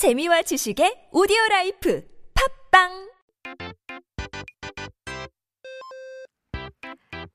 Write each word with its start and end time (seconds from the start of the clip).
재미와 0.00 0.40
지식의 0.40 1.10
오디오 1.12 1.36
라이프 1.50 2.02
팟빵 2.32 3.10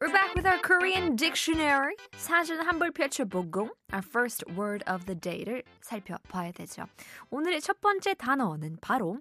We're 0.02 0.12
back 0.12 0.34
with 0.34 0.48
our 0.48 0.60
Korean 0.64 1.16
dictionary. 1.16 1.96
사전 2.18 2.66
한번 2.66 2.92
펼쳐보고 2.92 3.70
our 3.94 4.04
first 4.04 4.44
word 4.58 4.84
of 4.92 5.06
the 5.06 5.14
day를 5.14 5.62
살펴봐야 5.82 6.52
되죠. 6.54 6.88
오늘의 7.30 7.62
첫 7.62 7.80
번째 7.82 8.16
단어는 8.16 8.80
바로 8.82 9.20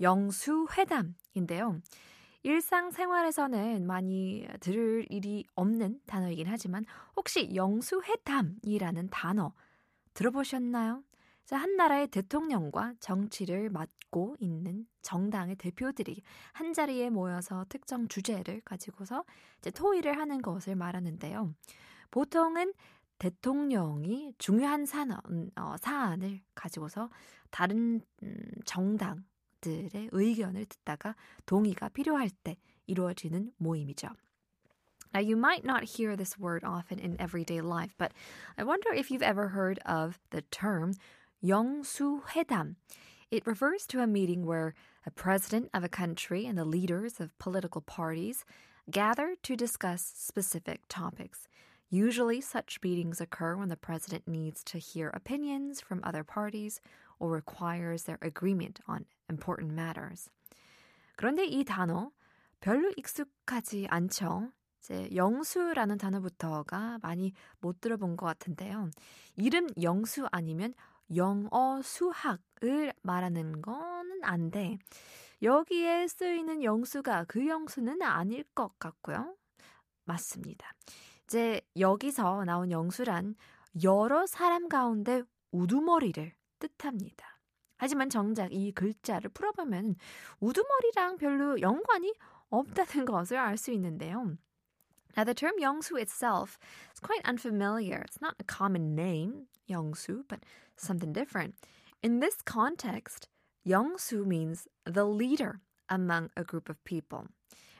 영수회담인데요. 0.00 1.80
일상생활에서는 2.44 3.84
많이 3.84 4.46
들을 4.60 5.04
일이 5.10 5.44
없는 5.56 6.02
단어이긴 6.06 6.46
하지만 6.46 6.84
혹시 7.16 7.52
영수회담이라는 7.52 9.08
단어 9.10 9.54
들어보셨나요? 10.14 11.02
자, 11.50 11.56
한 11.56 11.74
나라의 11.74 12.06
대통령과 12.06 12.94
정치를 13.00 13.70
맡고 13.70 14.36
있는 14.38 14.86
정당의 15.02 15.56
대표들이 15.56 16.22
한 16.52 16.72
자리에 16.72 17.10
모여서 17.10 17.66
특정 17.68 18.06
주제를 18.06 18.60
가지고서 18.60 19.24
이제 19.58 19.72
토의를 19.72 20.16
하는 20.16 20.42
것을 20.42 20.76
말하는데요. 20.76 21.52
보통은 22.12 22.72
대통령이 23.18 24.32
중요한 24.38 24.86
산업, 24.86 25.24
어, 25.56 25.74
사안을 25.80 26.40
가지고서 26.54 27.10
다른 27.50 28.00
음, 28.22 28.36
정당들의 28.64 30.10
의견을 30.12 30.66
듣다가 30.66 31.16
동의가 31.46 31.88
필요할 31.88 32.30
때 32.44 32.58
이루어지는 32.86 33.50
모임이죠. 33.56 34.06
Now, 35.12 35.20
you 35.20 35.36
might 35.36 35.64
not 35.64 35.98
hear 35.98 36.14
this 36.14 36.38
word 36.38 36.64
often 36.64 37.00
in 37.00 37.16
everyday 37.18 37.60
life, 37.60 37.96
but 37.98 38.14
I 38.56 38.62
wonder 38.62 38.94
if 38.94 39.10
you've 39.10 39.26
ever 39.26 39.48
heard 39.48 39.80
of 39.84 40.20
the 40.30 40.42
term 40.52 40.92
영수회담. 41.43 42.75
It 43.31 43.45
refers 43.45 43.85
to 43.87 44.01
a 44.01 44.07
meeting 44.07 44.45
where 44.45 44.73
a 45.05 45.11
president 45.11 45.69
of 45.73 45.83
a 45.83 45.89
country 45.89 46.45
and 46.45 46.57
the 46.57 46.65
leaders 46.65 47.19
of 47.19 47.37
political 47.39 47.81
parties 47.81 48.45
gather 48.89 49.35
to 49.43 49.55
discuss 49.55 50.01
specific 50.15 50.81
topics. 50.87 51.47
Usually, 51.89 52.41
such 52.41 52.79
meetings 52.83 53.21
occur 53.21 53.55
when 53.55 53.69
the 53.69 53.77
president 53.77 54.27
needs 54.27 54.63
to 54.65 54.77
hear 54.77 55.09
opinions 55.13 55.81
from 55.81 56.01
other 56.03 56.23
parties 56.23 56.81
or 57.19 57.29
requires 57.29 58.03
their 58.03 58.19
agreement 58.21 58.79
on 58.87 59.05
important 59.29 59.73
matters. 59.73 60.29
그런데 61.15 61.45
이 61.45 61.63
단어 61.63 62.11
별로 62.59 62.91
익숙하지 62.97 63.87
않죠? 63.89 64.51
이제 64.81 65.09
영수라는 65.15 65.97
단어부터가 65.97 66.99
많이 67.01 67.33
못 67.59 67.81
들어본 67.81 68.17
것 68.17 68.25
같은데요. 68.25 68.89
이름 69.35 69.67
영수 69.81 70.27
아니면 70.31 70.73
영어 71.16 71.80
수학을 71.82 72.92
말하는 73.02 73.62
거는 73.62 74.24
안 74.24 74.50
돼. 74.50 74.78
여기에 75.42 76.08
쓰이는 76.08 76.62
영수가 76.62 77.24
그 77.24 77.46
영수는 77.46 78.02
아닐 78.02 78.44
것 78.54 78.78
같고요. 78.78 79.34
맞습니다. 80.04 80.72
이제 81.24 81.60
여기서 81.78 82.44
나온 82.44 82.70
영수란 82.70 83.34
여러 83.82 84.26
사람 84.26 84.68
가운데 84.68 85.22
우두머리를 85.52 86.32
뜻합니다. 86.58 87.40
하지만 87.76 88.10
정작 88.10 88.52
이 88.52 88.72
글자를 88.72 89.30
풀어보면 89.30 89.96
우두머리랑 90.40 91.16
별로 91.16 91.60
연관이 91.60 92.12
없다는 92.50 93.04
것을 93.06 93.38
알 93.38 93.56
수 93.56 93.72
있는데요. 93.72 94.36
Now, 95.15 95.23
the 95.23 95.33
term 95.33 95.53
Yongsu 95.61 95.99
itself 95.99 96.57
is 96.93 96.99
quite 96.99 97.21
unfamiliar. 97.23 98.03
It's 98.05 98.21
not 98.21 98.35
a 98.39 98.43
common 98.43 98.95
name, 98.95 99.47
Yongsu, 99.69 100.23
but 100.27 100.43
something 100.75 101.13
different. 101.13 101.55
In 102.03 102.19
this 102.19 102.41
context, 102.41 103.29
Yongsu 103.65 104.25
means 104.25 104.67
the 104.85 105.05
leader 105.05 105.61
among 105.89 106.29
a 106.35 106.43
group 106.43 106.69
of 106.69 106.83
people. 106.83 107.27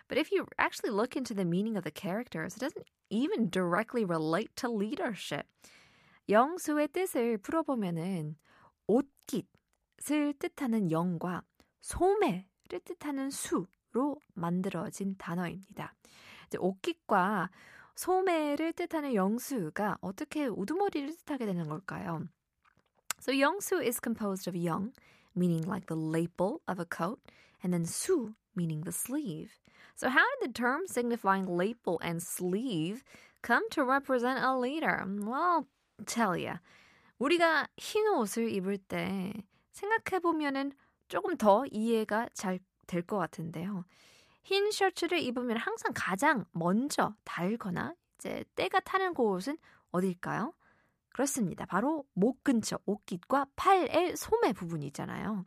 But 0.07 0.17
if 0.17 0.31
you 0.31 0.47
actually 0.57 0.91
look 0.91 1.15
into 1.15 1.33
the 1.33 1.45
meaning 1.45 1.75
of 1.75 1.83
the 1.83 1.91
characters, 1.91 2.55
it 2.55 2.59
doesn't 2.59 2.87
even 3.09 3.49
directly 3.49 4.05
relate 4.05 4.55
to 4.57 4.69
leadership. 4.69 5.45
영수의 6.29 6.87
뜻을 6.87 7.37
풀어보면은 7.37 8.35
옷깃을 8.87 10.33
뜻하는 10.39 10.91
영과 10.91 11.43
소매를 11.81 12.79
뜻하는 12.83 13.29
수로 13.29 14.17
만들어진 14.33 15.15
단어입니다. 15.17 15.93
옷깃과 16.58 17.50
소매를 17.94 18.72
뜻하는 18.72 19.14
영수가 19.14 19.98
어떻게 20.00 20.46
우두머리를 20.46 21.16
뜻하게 21.16 21.46
되는 21.46 21.68
걸까요? 21.68 22.26
So 23.20 23.32
영수 23.32 23.82
is 23.84 24.00
composed 24.00 24.48
of 24.48 24.56
영, 24.56 24.92
meaning 25.36 25.66
like 25.68 25.86
the 25.86 26.00
lapel 26.00 26.60
of 26.66 26.80
a 26.80 26.86
coat, 26.86 27.20
and 27.62 27.72
then 27.72 27.84
수, 27.84 28.34
meaning 28.56 28.82
the 28.84 28.92
sleeve. 28.92 29.60
So 29.96 30.08
how 30.08 30.24
did 30.40 30.48
the 30.48 30.52
term 30.52 30.86
signifying 30.86 31.46
lapel 31.46 31.98
and 32.02 32.22
sleeve 32.22 33.04
come 33.42 33.68
to 33.70 33.84
represent 33.84 34.40
a 34.40 34.56
leader? 34.56 35.04
Well, 35.06 35.66
tell 36.06 36.36
you. 36.36 36.54
우리가 37.18 37.68
흰 37.76 38.08
옷을 38.08 38.50
입을 38.50 38.78
때 38.78 39.34
생각해 39.72 40.20
보면은 40.20 40.72
조금 41.08 41.36
더 41.36 41.66
이해가 41.66 42.30
잘 42.32 42.60
될 42.90 43.02
것 43.02 43.18
같은데요. 43.18 43.84
흰 44.42 44.70
셔츠를 44.70 45.20
입으면 45.20 45.56
항상 45.56 45.92
가장 45.94 46.44
먼저 46.52 47.14
달거나 47.24 47.94
이제 48.18 48.44
때가 48.54 48.80
타는 48.80 49.14
곳은 49.14 49.58
어딜까요? 49.92 50.52
그렇습니다. 51.10 51.66
바로 51.66 52.04
목 52.14 52.42
근처 52.44 52.78
옷깃과 52.86 53.46
팔의 53.56 54.16
소매 54.16 54.52
부분이 54.52 54.86
있잖아요. 54.86 55.44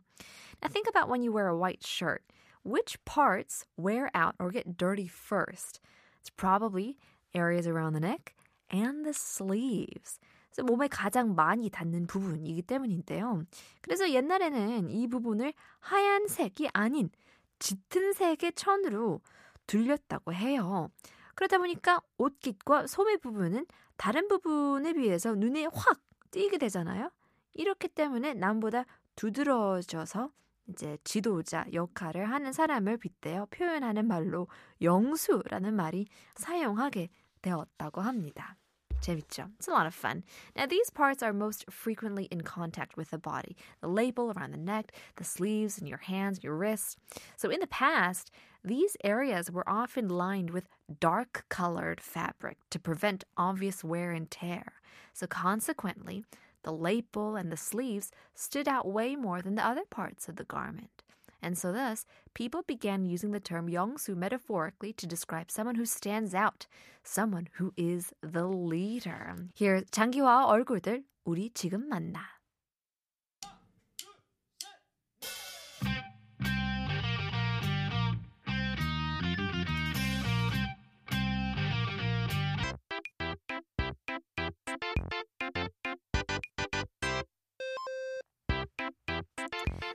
Now 0.62 0.68
think 0.70 0.88
about 0.88 1.08
when 1.10 1.22
you 1.22 1.32
wear 1.32 1.48
a 1.48 1.56
white 1.56 1.84
shirt. 1.84 2.22
Which 2.64 2.98
parts 3.04 3.66
wear 3.76 4.10
out 4.14 4.34
or 4.38 4.50
get 4.50 4.76
dirty 4.76 5.06
first? 5.06 5.80
It's 6.20 6.30
probably 6.30 6.96
areas 7.34 7.66
around 7.66 7.92
the 7.92 8.00
neck 8.00 8.34
and 8.72 9.04
the 9.04 9.12
sleeves. 9.12 10.18
그래서 10.50 10.64
몸에 10.64 10.88
가장 10.88 11.34
많이 11.34 11.68
닿는 11.68 12.06
부분이기 12.06 12.62
때문인데요. 12.62 13.44
그래서 13.82 14.10
옛날에는 14.10 14.88
이 14.88 15.08
부분을 15.08 15.52
하얀색이 15.80 16.70
아닌 16.72 17.10
짙은 17.58 18.12
색의 18.12 18.52
천으로 18.54 19.20
둘렸다고 19.66 20.32
해요. 20.32 20.90
그러다 21.34 21.58
보니까 21.58 22.00
옷깃과 22.18 22.86
소매 22.86 23.16
부분은 23.16 23.66
다른 23.96 24.28
부분에 24.28 24.92
비해서 24.92 25.34
눈에 25.34 25.66
확 25.72 26.00
띄게 26.30 26.58
되잖아요. 26.58 27.10
이렇기 27.54 27.88
때문에 27.88 28.34
남보다 28.34 28.84
두드러져서 29.16 30.30
이제 30.68 30.98
지도자 31.04 31.66
역할을 31.72 32.30
하는 32.30 32.52
사람을 32.52 32.96
빗대어 32.98 33.46
표현하는 33.50 34.06
말로 34.06 34.48
영수라는 34.80 35.74
말이 35.74 36.06
사용하게 36.36 37.10
되었다고 37.42 38.00
합니다. 38.00 38.56
재밌죠? 39.03 39.49
It's 39.57 39.67
a 39.67 39.71
lot 39.71 39.87
of 39.87 39.93
fun. 39.93 40.23
Now, 40.55 40.65
these 40.65 40.89
parts 40.89 41.23
are 41.23 41.33
most 41.33 41.65
frequently 41.69 42.25
in 42.25 42.41
contact 42.41 42.97
with 42.97 43.11
the 43.11 43.17
body 43.17 43.55
the 43.81 43.87
label 43.87 44.31
around 44.31 44.51
the 44.51 44.57
neck, 44.57 44.93
the 45.15 45.23
sleeves, 45.23 45.77
and 45.77 45.87
your 45.87 45.99
hands, 45.99 46.43
your 46.43 46.55
wrists. 46.55 46.97
So, 47.37 47.49
in 47.49 47.59
the 47.59 47.67
past, 47.67 48.31
these 48.63 48.97
areas 49.03 49.49
were 49.51 49.67
often 49.67 50.09
lined 50.09 50.49
with 50.51 50.67
dark 50.99 51.45
colored 51.49 52.01
fabric 52.01 52.57
to 52.71 52.79
prevent 52.79 53.23
obvious 53.37 53.83
wear 53.83 54.11
and 54.11 54.29
tear. 54.29 54.73
So, 55.13 55.27
consequently, 55.27 56.25
the 56.63 56.73
lapel 56.73 57.35
and 57.35 57.51
the 57.51 57.57
sleeves 57.57 58.11
stood 58.35 58.67
out 58.67 58.87
way 58.87 59.15
more 59.15 59.41
than 59.41 59.55
the 59.55 59.65
other 59.65 59.85
parts 59.89 60.27
of 60.27 60.35
the 60.35 60.43
garment. 60.43 61.02
And 61.43 61.57
so 61.57 61.71
thus, 61.71 62.05
people 62.33 62.63
began 62.63 63.05
using 63.05 63.31
the 63.31 63.39
term 63.39 63.69
영수 63.69 64.15
metaphorically 64.15 64.93
to 64.93 65.07
describe 65.07 65.51
someone 65.51 65.75
who 65.75 65.85
stands 65.85 66.35
out, 66.35 66.67
someone 67.03 67.47
who 67.53 67.73
is 67.77 68.13
the 68.21 68.45
leader. 68.47 69.35
Here, 69.53 69.81
장기화 69.91 70.45
얼굴들 70.45 71.03
우리 71.25 71.51
지금 71.53 71.87
만나. 71.87 72.39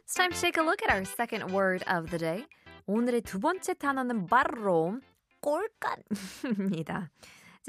It's 0.10 0.16
time 0.16 0.32
to 0.32 0.42
take 0.42 0.58
a 0.58 0.66
look 0.66 0.82
at 0.82 0.90
our 0.90 1.06
second 1.06 1.54
word 1.54 1.84
of 1.88 2.10
the 2.10 2.18
day. 2.18 2.48
오늘의 2.88 3.22
두 3.22 3.40
번째 3.40 3.76
단어는 3.76 4.26
바로 4.26 5.00
꼴깐입니다. 5.40 7.12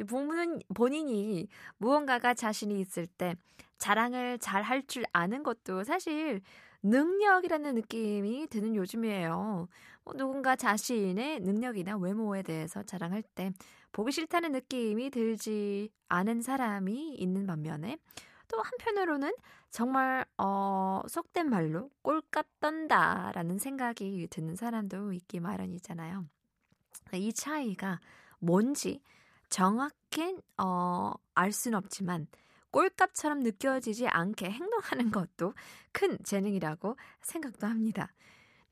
본인, 0.08 0.58
본인이 0.74 1.48
무언가가 1.76 2.32
자신이 2.32 2.80
있을 2.80 3.06
때 3.06 3.34
자랑을 3.76 4.38
잘 4.38 4.62
할 4.62 4.86
줄 4.86 5.04
아는 5.12 5.42
것도 5.42 5.84
사실 5.84 6.40
능력이라는 6.82 7.74
느낌이 7.74 8.46
드는 8.48 8.74
요즘이에요. 8.74 9.68
뭐 10.04 10.14
누군가 10.14 10.56
자신의 10.56 11.40
능력이나 11.40 11.98
외모에 11.98 12.40
대해서 12.42 12.82
자랑할 12.82 13.22
때 13.34 13.52
보기 13.92 14.12
싫다는 14.12 14.52
느낌이 14.52 15.10
들지 15.10 15.90
않은 16.08 16.40
사람이 16.40 17.16
있는 17.16 17.46
반면에 17.46 17.98
또 18.50 18.60
한편으로는 18.62 19.32
정말 19.70 20.26
어, 20.36 21.02
속된 21.08 21.48
말로 21.48 21.90
꼴값 22.02 22.46
떤다라는 22.60 23.58
생각이 23.58 24.26
드는 24.28 24.56
사람도 24.56 25.12
있기 25.12 25.40
마련이잖아요. 25.40 26.26
이 27.12 27.32
차이가 27.32 28.00
뭔지 28.38 29.00
정확히 29.48 30.36
어, 30.58 31.12
알 31.34 31.52
수는 31.52 31.78
없지만 31.78 32.26
꼴값처럼 32.70 33.40
느껴지지 33.40 34.08
않게 34.08 34.50
행동하는 34.50 35.10
것도 35.10 35.54
큰 35.92 36.18
재능이라고 36.24 36.96
생각도 37.20 37.66
합니다. 37.66 38.12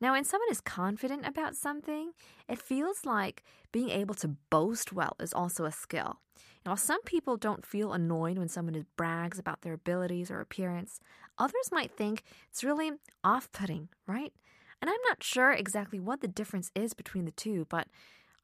Now, 0.00 0.12
when 0.12 0.24
someone 0.24 0.50
is 0.50 0.60
confident 0.60 1.26
about 1.26 1.54
something, 1.54 2.12
it 2.48 2.60
feels 2.60 3.06
like 3.06 3.42
being 3.72 3.90
able 3.90 4.14
to 4.16 4.28
boast 4.50 4.92
well 4.92 5.16
is 5.20 5.32
also 5.32 5.64
a 5.64 5.72
skill. 5.72 6.20
Now, 6.66 6.74
some 6.74 7.02
people 7.02 7.36
don't 7.36 7.64
feel 7.64 7.92
annoyed 7.92 8.38
when 8.38 8.48
someone 8.48 8.86
brags 8.96 9.38
about 9.38 9.62
their 9.62 9.74
abilities 9.74 10.30
or 10.30 10.40
appearance. 10.40 11.00
Others 11.38 11.70
might 11.72 11.96
think 11.96 12.22
it's 12.50 12.64
really 12.64 12.92
off 13.22 13.50
putting, 13.52 13.88
right? 14.06 14.32
And 14.80 14.90
I'm 14.90 15.00
not 15.08 15.22
sure 15.22 15.52
exactly 15.52 16.00
what 16.00 16.20
the 16.20 16.28
difference 16.28 16.70
is 16.74 16.92
between 16.92 17.24
the 17.24 17.30
two, 17.30 17.66
but 17.70 17.86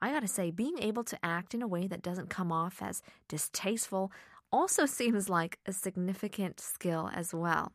I 0.01 0.13
gotta 0.13 0.29
say, 0.29 0.51
being 0.51 0.79
able 0.79 1.05
to 1.05 1.19
act 1.23 1.53
in 1.53 1.61
a 1.61 1.69
way 1.69 1.87
that 1.87 2.03
doesn't 2.03 2.31
come 2.31 2.51
off 2.51 2.81
as 2.81 3.03
distasteful 3.29 4.11
also 4.51 4.87
seems 4.87 5.29
like 5.29 5.59
a 5.67 5.73
significant 5.73 6.61
skill 6.61 7.11
as 7.13 7.35
well. 7.35 7.73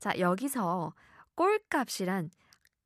자, 0.00 0.18
여기서 0.18 0.92
꼴값이란 1.36 2.30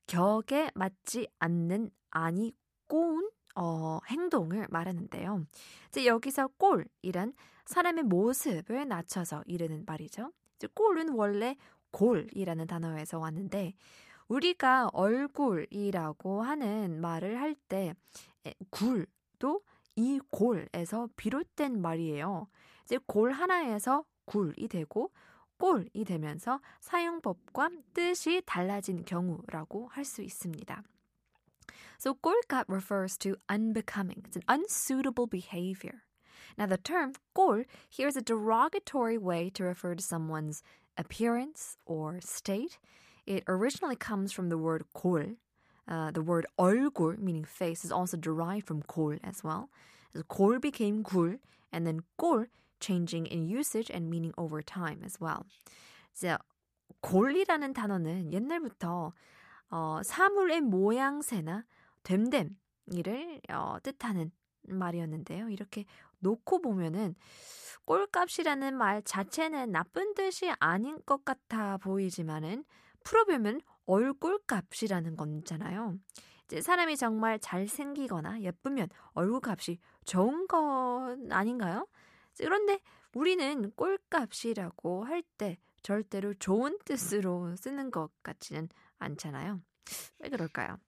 격에 0.07 0.69
맞지 0.75 1.28
않는 1.40 1.90
아니 2.12 2.54
꼬운 2.88 3.30
어, 3.56 4.00
행동을 4.07 4.68
말하는데요. 4.69 5.46
이제 5.90 6.06
여기서 6.06 6.50
꼴이란 6.57 7.34
사람의 7.66 8.04
모습을 8.04 8.88
낮춰서 8.88 9.44
이르는 9.46 9.86
말이죠. 9.86 10.31
이제 10.57 10.68
꼴은 10.74 11.10
원래 11.10 11.56
골이라는 11.92 12.68
단어에서 12.68 13.19
왔는데 13.19 13.74
우리가 14.28 14.90
얼굴이라고 14.94 16.42
하는 16.42 17.00
말을 17.00 17.40
할 17.40 17.56
때 17.68 17.94
굴도 18.69 19.62
이 19.96 20.19
골에서 20.30 21.10
비롯된 21.16 21.81
말이에요. 21.81 22.48
이제 22.84 23.00
골 23.08 23.31
하나에서 23.31 24.04
굴이 24.25 24.68
되고 24.68 25.12
꼴이 25.58 26.05
되면서 26.05 26.61
사용법과 26.81 27.70
뜻이 27.93 28.43
달라진 28.47 29.05
경우라고 29.05 29.88
할 29.88 30.05
수 30.05 30.23
있습니다. 30.23 30.82
So 31.99 32.14
꼴값 32.14 32.64
refers 32.69 33.19
to 33.19 33.37
unbecoming. 33.50 34.25
It's 34.26 34.37
an 34.37 34.44
unsuitable 34.49 35.26
behavior. 35.26 36.02
Now 36.56 36.67
the 36.67 36.79
term 36.79 37.12
꼴 37.35 37.67
here 37.91 38.08
is 38.08 38.17
a 38.17 38.23
derogatory 38.23 39.19
way 39.19 39.50
to 39.50 39.64
refer 39.64 39.94
to 39.94 40.02
someone's 40.02 40.62
appearance 40.97 41.76
or 41.85 42.20
state. 42.20 42.79
It 43.26 43.44
originally 43.47 43.97
comes 43.97 44.32
from 44.32 44.49
the 44.49 44.58
word 44.58 44.85
골. 44.94 45.37
Uh, 45.87 46.11
the 46.11 46.23
word 46.23 46.47
얼굴, 46.58 47.19
meaning 47.19 47.44
face, 47.44 47.85
is 47.85 47.93
also 47.93 48.17
derived 48.17 48.67
from 48.67 48.82
골 48.82 49.19
as 49.23 49.44
well. 49.44 49.69
So 50.14 50.23
골 50.23 50.58
became 50.58 51.02
굴, 51.02 51.37
and 51.70 51.87
then 51.87 52.00
꼴 52.19 52.47
changing 52.86 53.28
in 53.32 53.50
usage 53.50 53.92
and 53.92 54.08
meaning 54.08 54.34
over 54.38 54.62
time 54.64 55.02
as 55.04 55.18
well. 55.22 55.44
이제 56.14 56.38
골이라는 57.02 57.74
단어는 57.74 58.32
옛날부터 58.34 59.14
어, 59.70 60.02
사물의 60.04 60.62
모양새나 60.62 61.66
됨됨이를 62.04 63.42
어, 63.50 63.78
뜻하는 63.82 64.32
말이었는데요. 64.68 65.50
이렇게 65.50 65.86
놓고 66.20 66.62
보면은 66.62 67.16
꼴값이라는 67.86 68.76
말 68.76 69.02
자체는 69.04 69.72
나쁜 69.72 70.14
뜻이 70.16 70.52
아닌 70.60 71.00
것 71.06 71.24
같아 71.24 71.78
보이지만은 71.78 72.66
풀어보면 73.04 73.62
얼굴값이라는 73.86 75.16
건잖아요. 75.16 75.96
이제 76.46 76.62
사람이 76.62 76.98
정말 76.98 77.40
잘생기거나 77.40 78.42
예쁘면 78.42 78.90
얼굴값이 79.14 79.80
좋은 80.06 80.48
건 80.48 81.32
아닌가요? 81.32 81.88
그런데 82.38 82.81
우리는 83.14 83.70
꼴값이라고 83.76 85.05
할 85.05 85.23
때 85.38 85.58
절대로 85.82 86.35
좋은 86.35 86.79
뜻으로 86.85 87.56
쓰는 87.56 87.91
것 87.91 88.11
같지는 88.23 88.69
않잖아요. 88.99 89.61
왜 90.19 90.29
그럴까요? 90.29 90.79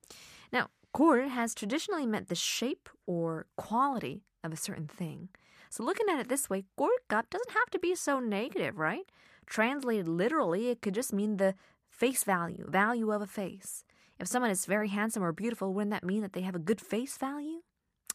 Now, 0.52 0.68
골 0.92 1.28
has 1.28 1.54
traditionally 1.54 2.06
meant 2.06 2.28
the 2.28 2.36
shape 2.36 2.90
or 3.06 3.46
quality 3.56 4.22
of 4.44 4.52
a 4.52 4.56
certain 4.56 4.86
thing. 4.86 5.28
So 5.70 5.82
looking 5.82 6.08
at 6.10 6.20
it 6.20 6.28
this 6.28 6.50
way, 6.50 6.64
꼴값 6.78 7.30
doesn't 7.30 7.52
have 7.56 7.70
to 7.70 7.78
be 7.78 7.94
so 7.94 8.20
negative, 8.20 8.78
right? 8.78 9.08
Translated 9.46 10.06
literally, 10.06 10.68
it 10.68 10.82
could 10.82 10.94
just 10.94 11.12
mean 11.12 11.38
the 11.38 11.54
face 11.88 12.24
value, 12.24 12.68
value 12.68 13.10
of 13.10 13.22
a 13.22 13.26
face. 13.26 13.84
If 14.20 14.28
someone 14.28 14.50
is 14.50 14.66
very 14.66 14.88
handsome 14.88 15.24
or 15.24 15.32
beautiful, 15.32 15.72
wouldn't 15.72 15.90
that 15.92 16.04
mean 16.04 16.20
that 16.20 16.34
they 16.34 16.42
have 16.42 16.54
a 16.54 16.58
good 16.60 16.80
face 16.80 17.16
value? 17.16 17.55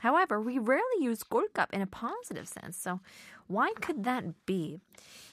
However, 0.03 0.41
we 0.41 0.59
rarely 0.59 1.01
use 1.01 1.23
꼴값 1.23 1.69
in 1.73 1.83
a 1.83 1.87
positive 1.87 2.49
sense. 2.49 2.77
So 2.77 3.01
why 3.47 3.73
could 3.81 4.03
that 4.05 4.35
be? 4.47 4.81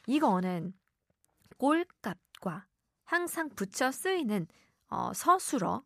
이거는 0.07 0.73
꼴값과 1.57 2.65
항상 3.05 3.49
붙여 3.49 3.91
쓰이는 3.91 4.47
어, 4.89 5.11
서술어 5.13 5.83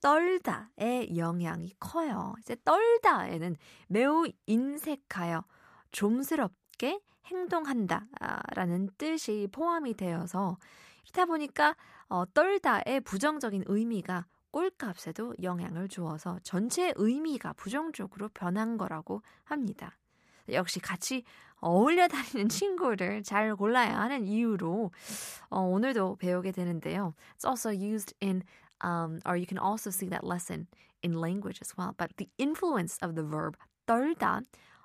떨다의 0.00 1.16
영향이 1.16 1.74
커요. 1.78 2.34
이제 2.40 2.56
떨다에는 2.64 3.56
매우 3.88 4.26
인색하여 4.46 5.44
좀스럽게 5.92 7.00
행동한다라는 7.26 8.90
뜻이 8.98 9.48
포함이 9.50 9.94
되어서 9.94 10.58
그렇다 11.16 11.24
보니까 11.26 11.76
어, 12.08 12.24
떨다의 12.32 13.00
부정적인 13.00 13.64
의미가 13.66 14.26
꼴값에도 14.56 15.34
영향을 15.42 15.86
주어서 15.86 16.38
전체 16.42 16.90
의미가 16.96 17.52
부정적으로 17.52 18.30
변한 18.30 18.78
거라고 18.78 19.20
합니다. 19.44 19.98
역시 20.48 20.80
같이 20.80 21.24
어울려 21.56 22.08
다니는 22.08 22.48
친구를 22.48 23.22
잘 23.22 23.54
골라야 23.54 24.00
하는 24.00 24.26
이유로 24.26 24.92
어, 25.50 25.60
오늘도 25.60 26.16
배우게 26.16 26.52
되는데요. 26.52 27.12
It's 27.36 27.46
also 27.46 27.68
used 27.68 28.14
in, 28.22 28.44
um, 28.82 29.20
or 29.26 29.36
you 29.36 29.44
can 29.46 29.58
also 29.58 29.90
see 29.90 30.08
that 30.08 30.24
lesson 30.24 30.68
in 31.02 31.20
language 31.20 31.60
as 31.60 31.76
well. 31.76 31.92
But 31.94 32.16
the 32.16 32.30
influence 32.38 32.96
of 33.02 33.14
the 33.14 33.28
verb 33.28 33.58
떨다, 33.86 34.40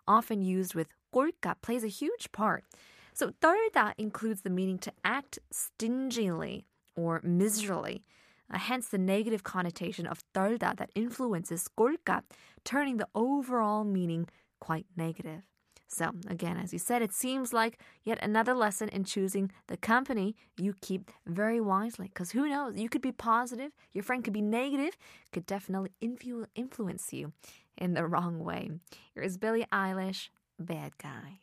often 0.06 0.42
used 0.42 0.76
with 0.76 0.90
꼴값, 1.14 1.62
plays 1.62 1.86
a 1.86 1.88
huge 1.88 2.30
part. 2.34 2.66
So 3.14 3.32
떨다 3.40 3.94
includes 3.98 4.42
the 4.42 4.52
meaning 4.52 4.80
to 4.80 4.92
act 5.06 5.40
stingily 5.50 6.66
or 6.94 7.22
miserably. 7.24 8.04
Uh, 8.53 8.59
hence 8.59 8.89
the 8.89 8.99
negative 8.99 9.43
connotation 9.43 10.07
of 10.07 10.23
떨다 10.33 10.77
that 10.77 10.91
influences 10.95 11.69
꼴값, 11.77 12.23
turning 12.65 12.97
the 12.97 13.09
overall 13.15 13.85
meaning 13.85 14.29
quite 14.61 14.87
negative. 14.97 15.43
So, 15.89 16.11
again, 16.29 16.57
as 16.57 16.73
you 16.73 16.79
said, 16.79 17.03
it 17.03 17.13
seems 17.13 17.53
like 17.53 17.79
yet 18.03 18.19
another 18.23 18.55
lesson 18.55 18.89
in 18.89 19.05
choosing 19.05 19.53
the 19.69 19.77
company 19.77 20.35
you 20.57 20.75
keep 20.81 21.11
very 21.27 21.61
wisely. 21.61 22.09
Because 22.09 22.33
who 22.33 22.49
knows? 22.49 22.77
You 22.77 22.89
could 22.89 23.03
be 23.03 23.13
positive, 23.13 23.73
your 23.93 24.03
friend 24.03 24.25
could 24.25 24.33
be 24.33 24.43
negative, 24.43 24.97
could 25.33 25.47
definitely 25.47 25.93
influ- 26.03 26.47
influence 26.55 27.13
you 27.13 27.33
in 27.79 27.95
the 27.95 28.07
wrong 28.07 28.41
way. 28.41 28.71
Here's 29.15 29.37
Billie 29.37 29.67
Eilish, 29.73 30.29
Bad 30.59 30.99
Guy. 30.99 31.41